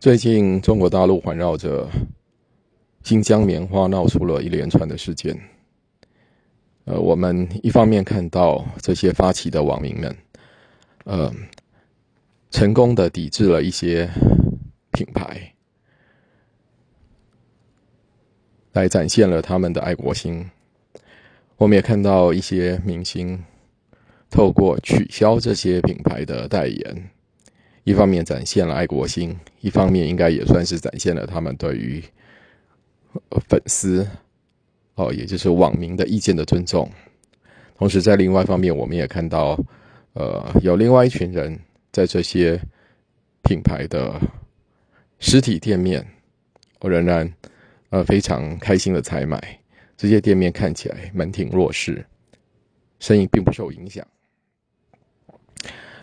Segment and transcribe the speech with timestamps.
[0.00, 1.86] 最近，中国大陆环绕着
[3.02, 5.38] 新疆棉花闹出了一连串的事件。
[6.86, 10.16] 呃，我们一方面看到这些发起的网民们，
[11.04, 11.30] 呃，
[12.50, 14.08] 成功的抵制了一些
[14.90, 15.52] 品牌，
[18.72, 20.50] 来展现了他们的爱国心。
[21.58, 23.44] 我们也看到一些明星
[24.30, 27.10] 透过取消这些品牌的代言。
[27.84, 32.02] 一方面展现了爱国心，一方面应该也算是展现了他们对于
[33.48, 34.06] 粉丝
[34.94, 36.90] 哦，也就是网民的意见的尊重。
[37.76, 39.58] 同时，在另外一方面，我们也看到，
[40.12, 41.58] 呃，有另外一群人
[41.90, 42.60] 在这些
[43.42, 44.20] 品牌的
[45.18, 46.06] 实体店面，
[46.80, 47.32] 我仍然
[47.88, 49.58] 呃非常开心的采买。
[49.96, 52.04] 这些店面看起来门庭若市，
[52.98, 54.06] 生意并不受影响。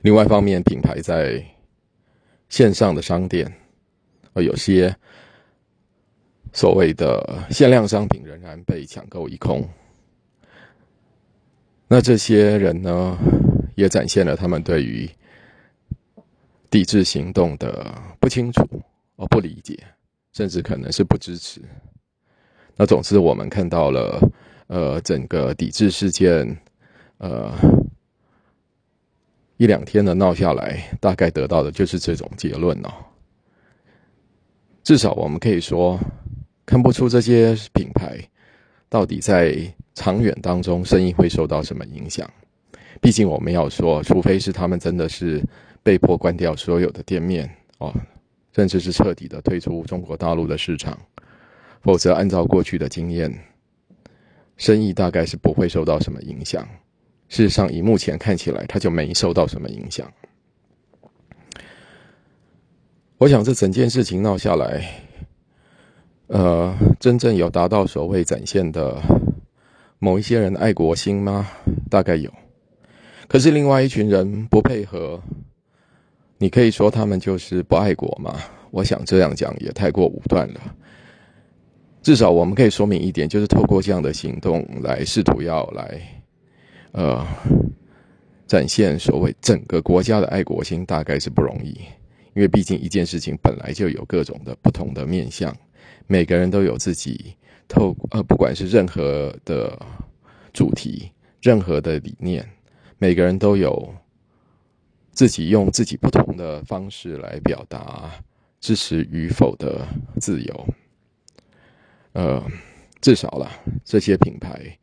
[0.01, 1.43] 另外一方面，品牌在
[2.49, 3.51] 线上的商店，
[4.33, 4.95] 呃，有些
[6.53, 9.67] 所谓的限量商品仍然被抢购一空。
[11.87, 13.17] 那这些人呢，
[13.75, 15.09] 也展现了他们对于
[16.69, 18.63] 抵制行动的不清楚、
[19.17, 19.77] 哦不理解，
[20.33, 21.61] 甚至可能是不支持。
[22.75, 24.31] 那总之，我们看到了，
[24.67, 26.57] 呃，整个抵制事件，
[27.17, 27.51] 呃。
[29.57, 32.89] 一两天的闹下来，大概得到的就是这种结论哦。
[34.83, 35.99] 至少我们可以说，
[36.65, 38.17] 看不出这些品牌
[38.87, 39.57] 到底在
[39.95, 42.29] 长远当中生意会受到什么影响。
[43.01, 45.43] 毕竟我们要说，除非是他们真的是
[45.83, 47.93] 被迫关掉所有的店面哦，
[48.55, 50.97] 甚至是彻底的退出中国大陆的市场，
[51.81, 53.31] 否则按照过去的经验，
[54.55, 56.67] 生意大概是不会受到什么影响。
[57.29, 60.11] 事实上，以目前看起来，他就没受到什么影响。
[63.17, 64.87] 我想，这整件事情闹下来，
[66.27, 68.95] 呃，真正有达到所谓展现的
[69.99, 71.49] 某一些人爱国心吗？
[71.89, 72.31] 大概有。
[73.27, 75.21] 可是，另外一群人不配合，
[76.37, 78.39] 你可以说他们就是不爱国吗？
[78.71, 80.61] 我想这样讲也太过武断了。
[82.01, 85.99] 至少我们可以说明一点，就是透过这样的行动来试图要来。
[86.97, 87.23] 呃，
[88.47, 91.79] 展现所谓整个国家的爱国心，大概是不容易，
[92.33, 95.55] 因为毕竟一件事情本来就有各种的不同的面向，
[96.07, 97.35] 每个人都有自己
[97.67, 99.79] 透呃，不管是任何的
[100.51, 102.43] 主题、任何的理念，
[102.97, 103.93] 每个人都有
[105.11, 108.09] 自己用自己不同的方式来表达
[108.59, 109.87] 支持与否的
[110.19, 110.67] 自由。
[112.13, 112.43] 呃，
[113.01, 113.51] 至少了
[113.85, 114.79] 这些品牌。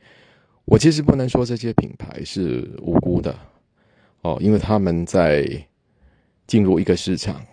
[0.66, 3.38] 我其实不能说这些品牌是无辜的，
[4.22, 5.46] 哦，因为他们在
[6.46, 7.44] 进入一个市场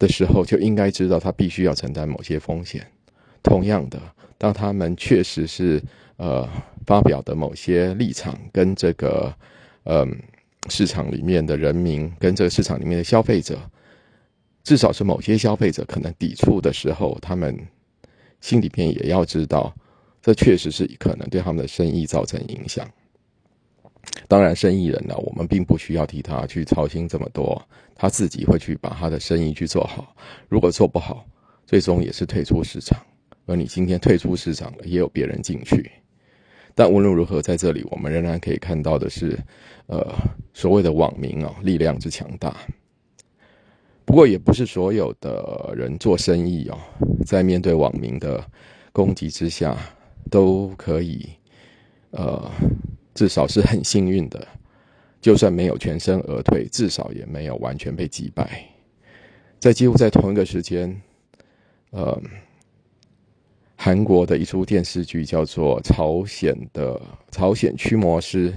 [0.00, 2.84] 的时候就应该知道他必须要承担某些风险。
[3.40, 4.00] 同样的，
[4.36, 5.80] 当他们确实是
[6.16, 6.48] 呃
[6.86, 9.32] 发表的某些立场跟这个
[9.84, 10.20] 嗯
[10.68, 13.58] 市场里面的人民跟这个市场里面的消费者，
[14.64, 17.56] 至少是某些消费者可能抵触的时候，他们
[18.40, 19.72] 心里边也要知道。
[20.22, 22.88] 这确实是可能对他们的生意造成影响。
[24.28, 27.60] 当然，生意人呢，我们并不需要替他去操心这么多，
[27.94, 30.14] 他自己会去把他的生意去做好。
[30.48, 31.24] 如果做不好，
[31.66, 32.98] 最终也是退出市场。
[33.46, 35.90] 而你今天退出市场了，也有别人进去。
[36.74, 39.38] 但无论如何，在这里我们仍然可以看到的是，
[39.86, 40.14] 呃，
[40.54, 42.56] 所谓的网民啊，力量之强大。
[44.04, 46.78] 不过，也不是所有的人做生意啊，
[47.26, 48.44] 在面对网民的
[48.92, 49.76] 攻击之下。
[50.30, 51.28] 都可以，
[52.10, 52.50] 呃，
[53.14, 54.46] 至少是很幸运的，
[55.20, 58.64] 就算没有全身而退，至少也没有完全被击败。
[59.58, 61.00] 在几乎在同一个时间，
[61.90, 62.20] 呃，
[63.76, 67.00] 韩国的一出电视剧叫做《朝鲜的
[67.30, 68.50] 朝鲜驱魔师》，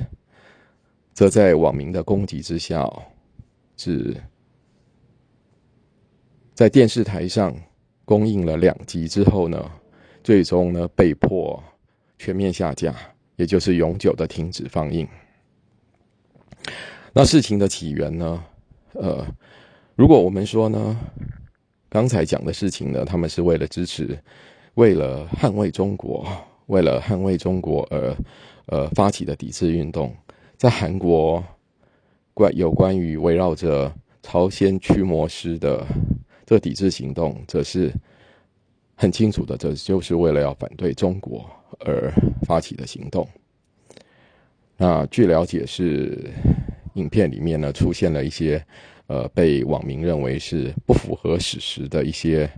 [1.13, 2.89] 则在网民的攻击之下，
[3.75, 4.15] 是
[6.53, 7.55] 在电视台上
[8.05, 9.71] 公映了两集之后呢。
[10.25, 11.63] 最终呢，被迫
[12.17, 12.95] 全面下架，
[13.35, 15.07] 也就是永久的停止放映。
[17.13, 18.43] 那事情的起源呢？
[18.93, 19.23] 呃，
[19.95, 20.99] 如果我们说呢，
[21.89, 24.17] 刚才讲的事情呢，他们是为了支持，
[24.73, 26.27] 为了捍卫中国，
[26.65, 28.17] 为了捍卫中国而
[28.65, 30.11] 呃发起的抵制运动，
[30.57, 31.43] 在韩国
[32.33, 33.93] 关有关于围绕着
[34.23, 35.85] 朝鲜驱魔师的
[36.47, 37.93] 这抵制行动，则是。
[38.95, 41.49] 很清楚的，这就是为了要反对中国
[41.79, 42.11] 而
[42.43, 43.27] 发起的行动。
[44.77, 46.31] 那据了解是，
[46.95, 48.65] 影片里面呢，出现了一些
[49.07, 52.49] 呃被网民认为是不符合史实的一些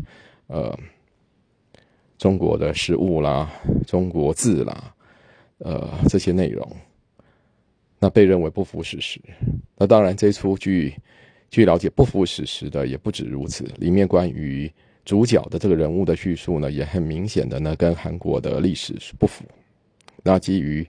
[0.48, 0.78] 呃
[2.18, 3.52] 中国的食物啦、
[3.86, 4.96] 中国字啦，
[5.60, 6.68] 呃这些内容，
[8.00, 9.20] 那被认为不符史实。
[9.76, 10.96] 那当然，这出剧
[11.50, 14.72] 据了解不符史实的也不止如此，里面关于
[15.08, 19.44] 主角的这个人物的叙述呢，也很明显的呢跟韩国的历史是不符。
[20.22, 20.88] 那基于，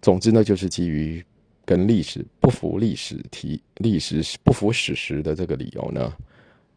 [0.00, 1.24] 总之呢，就是基于。
[1.62, 6.12] 跟历史不符、历史题、历史不符史实的这个理由呢，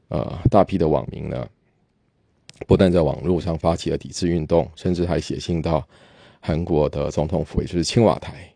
[0.10, 1.48] 呃，大批的网民呢，
[2.68, 5.84] 不但在网络上发起了抵制运动，甚至还写信到
[6.40, 8.54] 韩国的总统府，也就是青瓦台，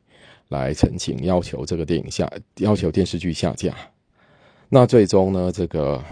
[0.50, 3.74] 来陈情，要求这个电影下，要求电视剧下架。
[4.70, 6.04] 那最终呢，这个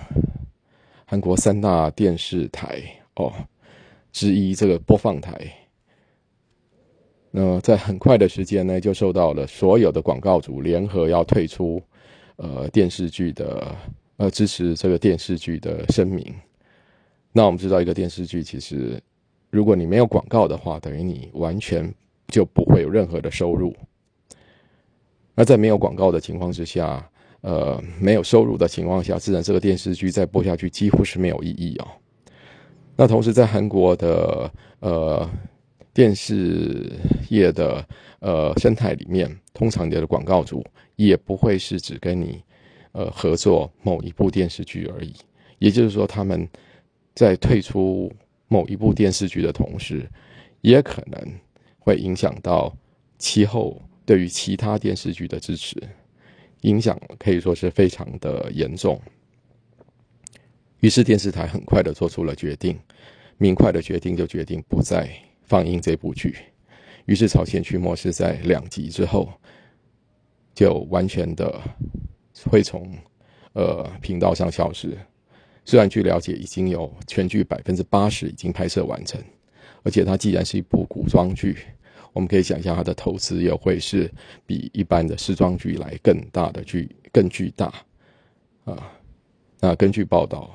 [1.05, 2.81] 韩国三大电视台
[3.15, 3.31] 哦
[4.11, 5.51] 之一，这个播放台。
[7.29, 11.81] 那在很快的时间呢，就受到了所有的广告主联合要退出，
[12.37, 13.75] 呃，电视剧的
[14.17, 16.33] 呃支持这个电视剧的声明。
[17.31, 18.99] 那我们知道，一个电视剧其实，
[19.51, 21.93] 如果你没有广告的话，等于你完全
[22.29, 23.75] 就不会有任何的收入。
[25.35, 27.07] 那在没有广告的情况之下，
[27.45, 31.87] 呃，没有收入的情况下，自然这个电视剧再播下去几乎是没有意义哦。
[32.95, 35.29] 那同时在韩国的呃。
[35.95, 36.91] 电视
[37.29, 37.87] 业的
[38.19, 40.61] 呃生态里面，通常你的广告主
[40.97, 42.43] 也不会是只跟你
[42.91, 45.13] 呃合作某一部电视剧而已。
[45.57, 46.45] 也就是说，他们
[47.13, 48.11] 在退出
[48.49, 50.05] 某一部电视剧的同时，
[50.59, 51.17] 也可能
[51.79, 52.75] 会影响到
[53.17, 55.81] 其后对于其他电视剧的支持，
[56.65, 59.01] 影响可以说是非常的严重。
[60.79, 62.77] 于是电视台很快的做出了决定，
[63.37, 65.09] 明快的决定就决定不再。
[65.47, 66.35] 放映这部剧，
[67.05, 69.31] 于是朝鲜驱魔师在两集之后，
[70.55, 71.61] 就完全的
[72.49, 72.91] 会从
[73.53, 74.97] 呃频道上消失。
[75.65, 79.21] 虽然据了解已经有全剧百分之八十已经拍摄完成，
[79.83, 81.59] 而且它既然是一部古装剧，
[82.15, 84.11] 我们可以想象它的投资也会是
[84.47, 87.71] 比一般的时装剧来更大的巨更巨大
[88.63, 88.91] 啊。
[89.59, 90.49] 那根据报道，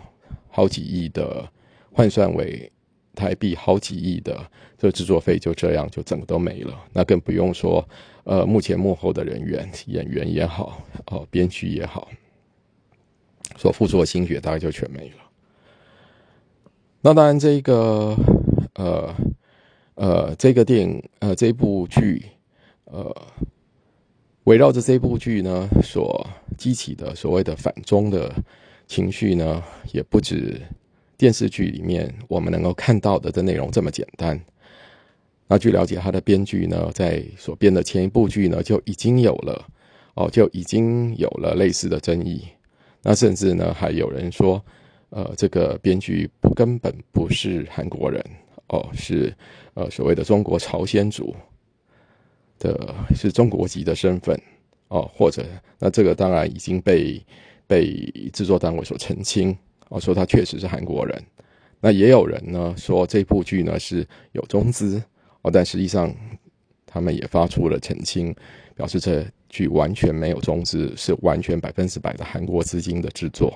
[0.48, 1.48] 好几亿的
[1.92, 2.68] 换算为。
[3.12, 4.40] 台币好几亿的
[4.78, 7.86] 这制作费就这样就整个都没了，那更不用说，
[8.22, 12.08] 呃，目前幕后的人员、演员也好，哦，编剧也好，
[13.56, 15.16] 所付出的心血大概就全没了。
[17.02, 18.16] 那当然，这个，
[18.74, 19.12] 呃，
[20.00, 22.24] 呃，这个电影，呃，这部剧，
[22.84, 23.14] 呃，
[24.44, 26.26] 围绕着这部剧呢所
[26.56, 28.32] 激起的所谓的反中的
[28.86, 29.62] 情绪呢，
[29.92, 30.58] 也不止。
[31.18, 34.40] 电视剧里面我们能够看到的这内容这么简单。
[35.46, 39.68] 那据了解，他的编剧呢，在所编的前一部剧呢，就已经有了
[40.14, 42.44] 哦，就已经有了类似的争议。
[43.02, 44.64] 那甚至呢，还有人说，
[45.10, 48.24] 呃，这个编剧不根本不是韩国人
[48.70, 49.32] 哦，是
[49.74, 51.34] 呃所谓的中国朝鲜族
[52.58, 54.40] 的，是中国籍的身份
[54.88, 55.44] 哦，或者
[55.78, 57.24] 那这个当然已经被
[57.66, 59.56] 被制作单位所澄清。
[59.88, 61.20] 哦，说他确实是韩国人，
[61.80, 65.02] 那也有人呢说这部剧呢是有中资
[65.42, 66.14] 哦，但实际上
[66.86, 68.32] 他们也发出了澄清，
[68.76, 73.52] 表示这剧完全没有中资，是完全百分之百的韩国资金的制作。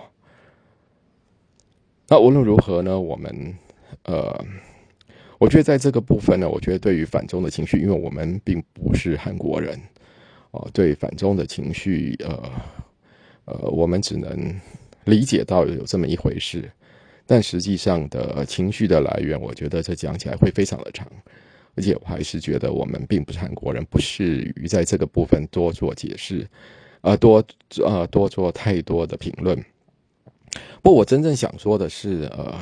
[2.08, 3.56] 那无论如何呢，我们
[4.02, 4.44] 呃，
[5.44, 9.78] 我觉得在这个部分呢，我觉得对于反中的情绪，因为我们并不是韩国人
[10.52, 12.50] 哦，对反中的情绪，呃
[13.44, 14.60] 呃，我们只能。
[15.06, 16.66] 理解到有这么一回事，
[17.26, 21.06] 但实际上的情绪的来源，我觉得这讲起来会非常的长，
[21.74, 26.48] 而且我还是觉得我们并不是韩国人，不适于在这个部分多做解释，
[27.02, 27.44] 啊，多
[27.84, 29.62] 啊多做太多的评论。
[30.80, 32.58] 不，我真正想说的是，呃，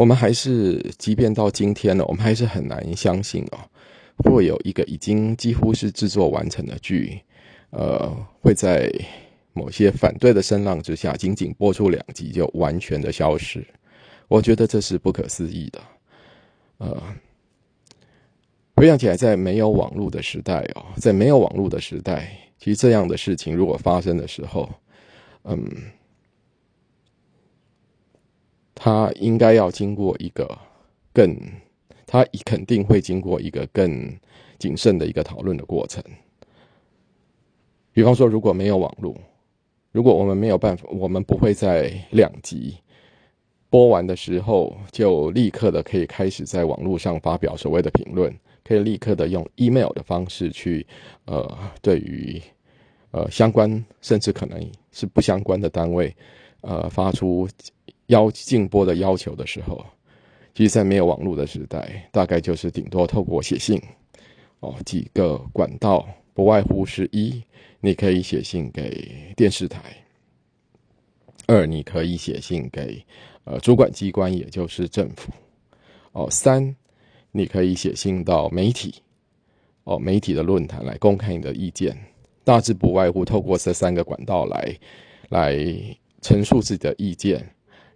[0.00, 3.58] 我们还是，即便到今天呢，我们还是很难相信哦，
[4.24, 7.20] 会有一个已经几乎是制作完成的剧，
[7.70, 8.90] 呃，会在。
[9.52, 13.66] 某些反对的声浪之下，仅仅播出两集就完全的消失，
[14.28, 15.80] 我觉得这是不可思议的。
[16.78, 17.02] 呃，
[18.76, 24.70] 回想起来，在没有网络的时代哦，在没有网络的时代，其实这样的事情如果发生的时候，
[25.42, 25.58] 嗯，
[28.82, 30.58] 他应该要经过一个
[31.12, 31.36] 更，
[32.06, 34.10] 他肯定会经过一个更
[34.58, 36.02] 谨慎的一个讨论的过程。
[37.92, 39.14] 比方说，如果没有网络。
[39.92, 42.74] 如果我们没有办法，我们不会在两集
[43.68, 48.34] 播完的时候就立刻的可以开始在网络上发表所谓的评论，
[48.64, 50.86] 可以立刻的用 email 的方式去，
[51.26, 52.40] 呃，对于
[53.10, 56.14] 呃相关甚至可能是不相关的单位，
[56.62, 57.46] 呃发出
[58.10, 59.86] 要禁播的要求的时候，
[60.52, 63.80] 其实，在没有网络的时代，大概就是顶多透过写信，
[64.58, 67.40] 哦几个管道，不外乎是一，
[67.80, 69.80] 你可以写信给电视台。
[71.46, 73.04] 二，你可以写信给
[73.44, 75.32] 呃主管机关，也就是政府。
[76.12, 76.74] 哦，三，
[77.30, 78.94] 你可以写信到媒体，
[79.84, 81.96] 哦，媒体的论坛来公开你的意见。
[82.42, 84.76] 大致不外乎透过这三个管道来
[85.28, 85.56] 来
[86.20, 87.48] 陈述自己的意见，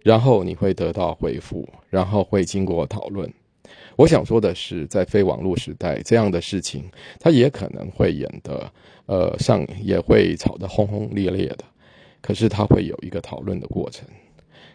[0.05, 3.27] 然后你会得到回复，然后会经过讨论。
[3.95, 6.83] 我想说的是，在非网络时代，这样的事情
[7.19, 8.71] 它也可能会演的，
[9.07, 11.65] 呃，上也会吵得轰轰烈烈的。
[12.21, 14.07] 可是它会有一个讨论的过程，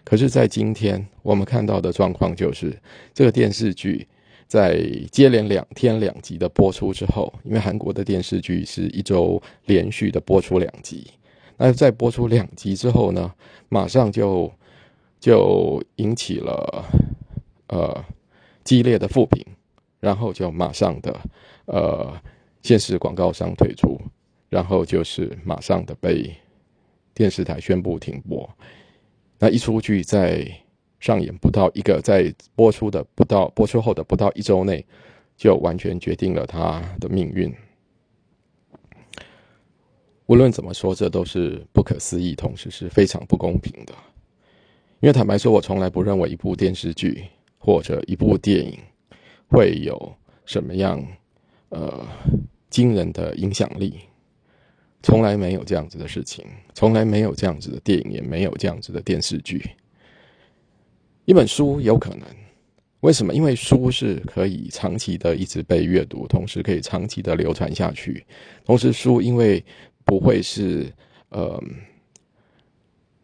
[0.03, 2.77] 可是，在今天我们看到的状况就是，
[3.15, 4.05] 这个电视剧
[4.49, 11.09] 在接连两天两集的播出之后，因为韩国的电视剧是一周连续的播出两集，
[11.57, 13.33] 那在播出两集之后呢，
[13.69, 14.53] 马上就
[15.21, 16.85] 就引起了
[17.69, 18.05] 呃
[18.65, 19.47] 激烈的负评，
[20.01, 21.21] 然后就马上的
[21.67, 22.13] 呃
[22.63, 24.01] 现实广告商退出，
[24.49, 26.35] 然后就是马上的被。
[27.13, 28.49] 电视台宣布停播，
[29.39, 30.47] 那一出剧在
[31.01, 34.83] 上演不到一个，在播出的不到播出后的不到一周内，
[35.37, 37.53] 就完全决定了他的命运。
[40.27, 43.93] 无论怎么说，这都是不可思议，同时是非常不公平的。
[45.01, 47.25] 因为坦白说，我从来不认为一部电视剧
[47.59, 48.79] 或者一部电影
[49.49, 50.15] 会有
[50.45, 51.03] 什么样
[51.71, 52.07] 呃
[52.69, 54.01] 惊人的影响力。
[55.03, 59.71] 从来没有这样子的事情，从来没有这样子的电影，也没有这样子的电视剧。
[61.25, 62.27] 一本书有可能，
[63.01, 63.33] 为什么？
[63.33, 68.23] 因为书是可以长期的一直被阅读，同时可以长期的流传下去。
[68.67, 69.65] 同时，书因为
[70.05, 70.93] 不会是
[71.31, 71.59] 呃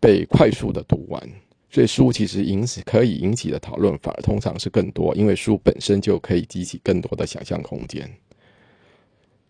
[0.01, 1.23] 被快速的读完，
[1.71, 8.11] 所以书其实引起可以引起的讨论反而通常是更多，因为书本身就可以激起更多的想象空间。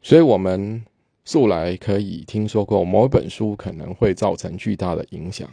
[0.03, 0.85] 所以我们。
[1.29, 5.51] 素来可以听说过某本书可能会造成巨大的影响，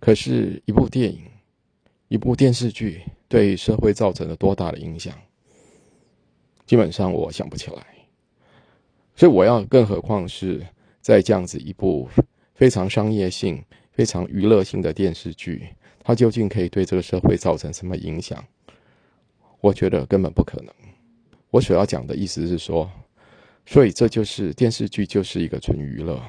[0.00, 1.20] 可是，一部电影、
[2.08, 5.14] 一部电视剧对社会造成了多大的影响，
[6.66, 7.86] 基本上我想不起来。
[9.14, 10.66] 所以，我要更何况是
[11.00, 12.08] 在这样子一部
[12.56, 13.62] 非常商业性、
[13.92, 15.68] 非常娱乐性的电视剧，
[16.06, 18.44] 它究竟可以对这个社会造成什么影响？
[19.60, 20.72] 我觉得根本不可能。
[21.50, 22.88] 我所要讲的意思是说。
[23.68, 26.22] 所以，这就是电视剧，就是一个纯娱乐。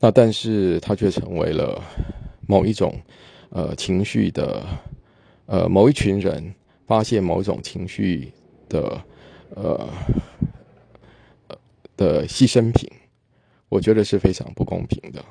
[0.00, 1.78] 那但是，它却成为了
[2.46, 2.98] 某一种
[3.50, 4.66] 呃情绪的
[5.44, 6.54] 呃某一群人
[6.86, 8.32] 发现某种情绪
[8.70, 9.04] 的
[9.50, 9.86] 呃
[11.94, 12.90] 的牺牲品。
[13.68, 15.22] 我觉得是非常不公平的。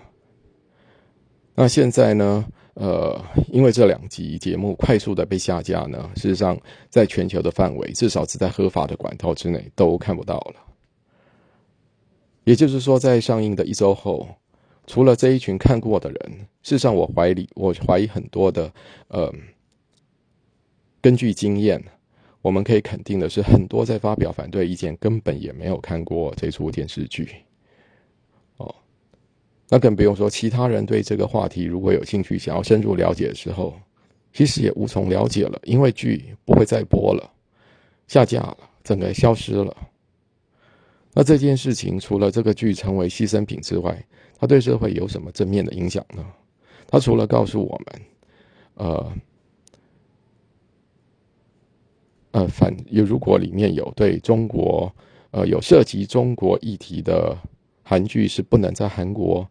[1.59, 2.45] 那现在呢？
[2.75, 3.19] 呃，
[3.51, 6.55] 因为这两集节目快速的被下架呢，事实上，
[6.87, 10.63] 在全球的范围，至少是在合法的管道之内都看不到了。
[12.43, 14.29] 也就是说，在上映的一周后，
[14.85, 16.19] 除了这一群看过的人，
[16.61, 18.71] 事实上，我怀疑，我怀疑很多的，
[19.07, 19.33] 呃，
[21.01, 21.83] 根据经验，
[22.43, 27.27] 我们可以肯定的是，很多在发表反对意见，根本也没有看过这出电视剧。
[29.69, 33.73] 那更不用说，其他人对这个话题如果有兴趣，想要深入了解的时候，
[34.31, 37.29] 其实也无从了解了，因为剧不会再播了，
[38.07, 39.75] 下架了，整个消失了。
[41.13, 44.05] 那这件事情，除了这个剧成为牺牲品之外，
[44.37, 46.25] 它对社会有什么正面的影响呢？
[46.87, 48.01] 它除了告诉我们，
[48.75, 49.13] 呃，
[52.31, 54.93] 呃，反有如果里面有对中国，
[55.31, 57.35] 呃，有涉及中国议题的
[57.87, 59.47] 韩剧是不能在韩国。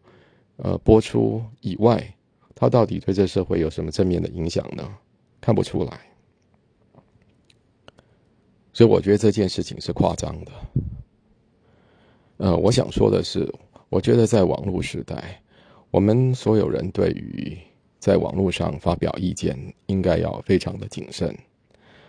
[0.57, 2.03] 呃，播出以外，
[2.55, 4.83] 它到底对这社会有什么正面的影响呢？
[5.39, 5.99] 看不出来。
[8.73, 10.51] 所以我觉得这件事情是夸张的。
[12.37, 13.51] 呃，我想说的是，
[13.89, 15.41] 我觉得在网络时代，
[15.91, 17.57] 我们所有人对于
[17.99, 21.35] 在网络上发表意见，应该要非常的谨慎。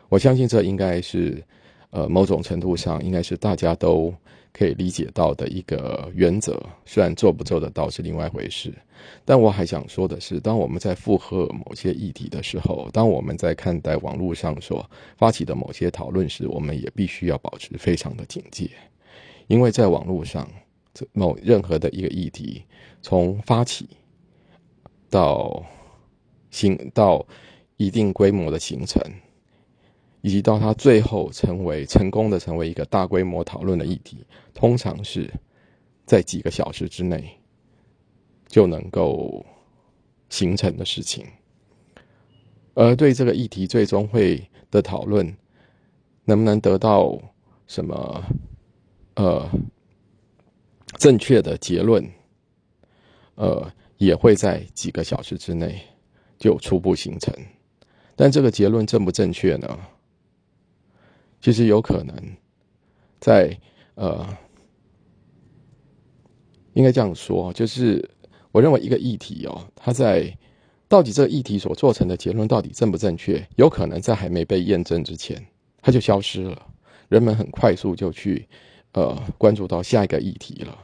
[0.08, 1.44] 我相信这应该是，
[1.90, 4.14] 呃，某种程度上应该是大家都。
[4.50, 8.74] 可以理解到的一个原则，虽然做不做得到是另外一回事，
[9.24, 14.84] 但我还想说的是，当我们在附和某些议题的时候，当我们在看待网络上所
[15.16, 18.68] 发起的某些讨论时，我们也必须要保持非常的警戒，
[19.46, 20.48] 因为在网络上，
[21.12, 22.64] 某任何的一个议题，
[23.00, 23.86] 从发起
[25.08, 25.62] 到
[26.50, 27.24] 形到
[27.76, 29.00] 一定规模的形成。
[30.20, 35.32] 以及到它最后成为成功的成为一个大规模讨论的议题，通常是
[36.04, 37.28] 在几个小时之内
[38.48, 39.44] 就能够
[40.28, 41.24] 形成的事情。
[42.74, 45.36] 而对这个议题最终会的讨论，
[46.24, 47.18] 能不能得到
[47.66, 48.24] 什么
[49.14, 49.48] 呃
[50.96, 52.08] 正确的结论，
[53.34, 55.80] 呃，也会在几个小时之内
[56.38, 57.34] 就初步形成。
[58.14, 59.78] 但这个结论正不正确呢？
[61.40, 62.14] 其实有可能
[63.20, 63.56] 在
[63.94, 64.26] 呃，
[66.72, 68.08] 应该这样说，就是
[68.52, 70.36] 我认为一个议题哦，它在
[70.88, 75.44] 到底这个议题所做成的结论到底正不正确，有可能在还没被验证之前，
[75.80, 76.66] 它就消失了，
[77.08, 78.48] 人们很快速就去
[78.92, 80.78] 呃关注到下一个议题了。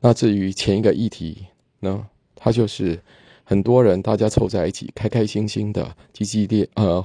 [0.00, 1.46] 那至于前一个议题
[1.80, 3.00] 呢，它就是。
[3.44, 7.04] 很多人大家凑在一起，开开心心的、激激烈呃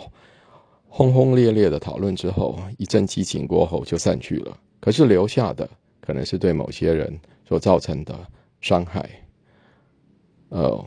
[0.87, 4.57] 轰轰烈烈的讨论之后，一阵激情过后就散去了。
[4.79, 8.17] 可是留下的可能是对某些人所造成的
[8.61, 9.09] 伤害。
[10.49, 10.85] 呃，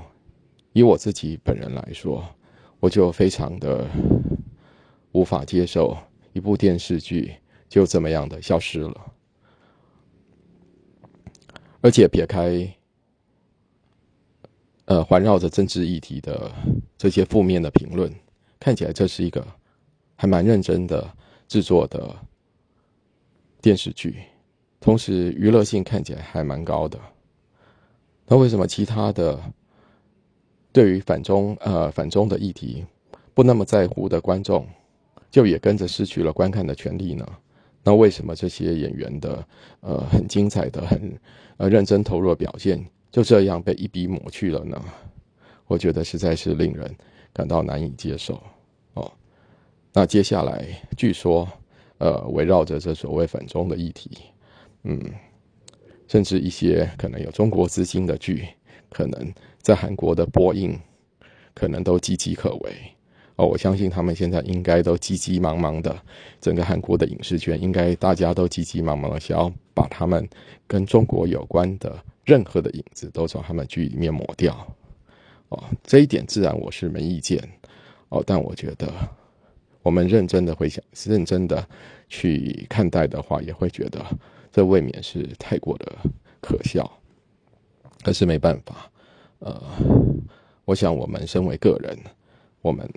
[0.72, 2.24] 以我自己本人来说，
[2.78, 3.86] 我就非常的
[5.12, 5.96] 无法接受
[6.32, 7.34] 一部电视剧
[7.68, 9.12] 就这么样的消失了，
[11.82, 12.72] 而且撇开。
[14.90, 16.50] 呃，环绕着政治议题的
[16.98, 18.12] 这些负面的评论，
[18.58, 19.46] 看起来这是一个
[20.16, 21.08] 还蛮认真的
[21.46, 22.12] 制作的
[23.62, 24.16] 电视剧，
[24.80, 26.98] 同时娱乐性看起来还蛮高的。
[28.26, 29.40] 那为什么其他的
[30.72, 32.84] 对于反中呃反中的议题
[33.32, 34.66] 不那么在乎的观众，
[35.30, 37.24] 就也跟着失去了观看的权利呢？
[37.84, 39.46] 那为什么这些演员的
[39.82, 41.16] 呃很精彩的很
[41.58, 42.84] 呃认真投入的表现？
[43.10, 44.80] 就这样被一笔抹去了呢？
[45.66, 46.92] 我觉得实在是令人
[47.32, 48.40] 感到难以接受
[48.94, 49.10] 哦。
[49.92, 50.64] 那接下来
[50.96, 51.48] 据说，
[51.98, 54.10] 呃，围绕着这所谓粉中的议题，
[54.84, 55.00] 嗯，
[56.08, 58.46] 甚至一些可能有中国资金的剧，
[58.90, 60.78] 可能在韩国的播映，
[61.54, 62.72] 可能都岌岌可危
[63.36, 63.46] 哦。
[63.46, 65.96] 我相信他们现在应该都急急忙忙的，
[66.40, 70.28] 整个韩国的影视圈应该大家都急急忙忙的想要把他们
[70.66, 71.96] 跟中国有关的。
[72.30, 74.54] 任何的影子都从他们剧里面抹掉，
[75.48, 77.42] 哦，这一点自然我是没意见，
[78.08, 78.86] 哦，但我觉得
[79.82, 81.68] 我们认真的回想、认真的
[82.08, 84.00] 去看待的话，也会觉得
[84.52, 85.92] 这未免是太过的
[86.40, 86.88] 可笑。
[88.04, 88.88] 可是没办法，
[89.40, 89.60] 呃，
[90.64, 91.98] 我想我们身为个人，
[92.62, 92.88] 我们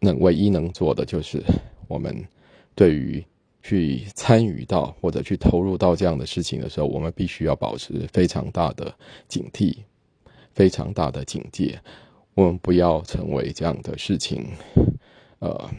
[0.00, 1.44] 能唯一能做的就是
[1.86, 2.26] 我们
[2.74, 3.22] 对于。
[3.62, 8.92] 去参与到或者去投入到这样的事情的时候，我们必须要保持非常大的
[9.28, 9.76] 警惕，
[10.52, 11.80] 非常大的警戒。
[12.34, 14.46] 我们不要成为这样的事情。
[15.38, 15.70] 呃，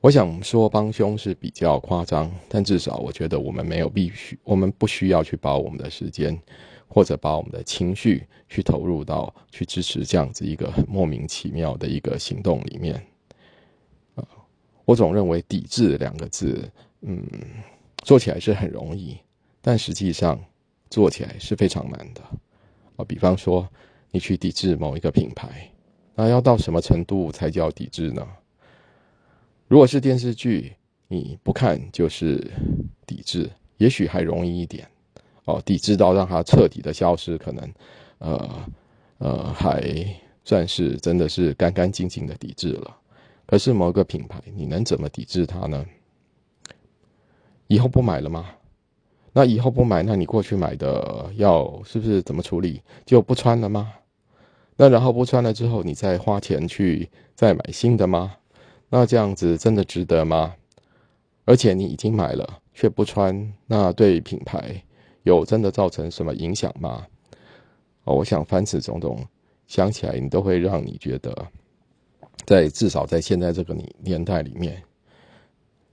[0.00, 6.40] 我想说帮凶是比较夸张，但至少我觉得我们没有必须，我们不需要去把我们的时间
[6.88, 13.02] 或者把我们的情绪去投入到去支持这样子一个莫名其妙的一个行动里面。
[14.84, 16.70] 我总认为“抵制”两个字，
[17.02, 17.22] 嗯，
[18.04, 19.16] 做起来是很容易，
[19.60, 20.38] 但实际上
[20.90, 22.20] 做起来是非常难的。
[22.96, 23.68] 啊，比方说
[24.10, 25.70] 你去抵制某一个品牌，
[26.14, 28.26] 那要到什么程度才叫抵制呢？
[29.68, 30.74] 如果是电视剧，
[31.08, 32.50] 你不看就是
[33.06, 34.86] 抵制，也许还容易一点。
[35.44, 37.74] 哦，抵制到让它彻底的消失，可能，
[38.18, 38.64] 呃
[39.18, 39.82] 呃，还
[40.44, 42.96] 算是真的是干干净净的抵制了。
[43.46, 45.84] 可是某个品牌，你能怎么抵制它呢？
[47.66, 48.46] 以后不买了吗？
[49.32, 52.82] 那以后不买，那你过去买的要是不是怎么处理？
[53.06, 53.92] 就不穿了吗？
[54.76, 58.36] 那然后不穿了之后，你再花钱去再买新的吗？
[58.90, 60.54] 那这样子真的值得吗？
[61.44, 64.82] 而且你已经买了却不穿，那对品牌
[65.22, 67.06] 有真的造成什么影响吗？
[68.04, 69.26] 哦，我想凡此种种
[69.66, 71.34] 想起来，你都会让你觉得。
[72.46, 74.82] 在至少在现在这个年年代里面，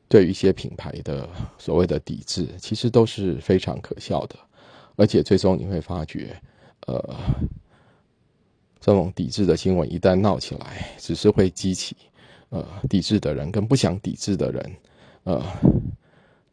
[0.07, 4.35] 对于一些品牌的所谓的抵制，其实都是非常可笑的。
[4.95, 6.35] 而且最终你会发觉，
[6.87, 7.15] 呃，
[8.79, 11.95] 这种抵制的新闻一旦闹起来，只是会激起
[12.49, 14.75] 呃抵制的人跟不想抵制的人
[15.23, 15.43] 呃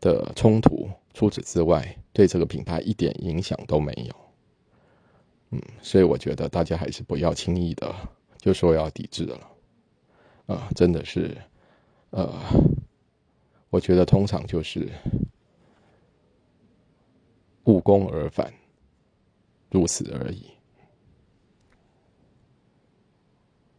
[0.00, 0.88] 的冲突。
[1.12, 4.14] 除此之外，对这个品牌一点影响都没有。
[5.50, 7.94] 嗯，所以我觉得大家还是不要轻易的
[8.38, 9.40] 就说要抵制了。
[10.46, 11.36] 啊，真的是，
[12.10, 12.32] 呃，
[13.68, 14.88] 我觉得通常就是
[17.64, 18.52] 无功而返，
[19.70, 20.55] 如此而已。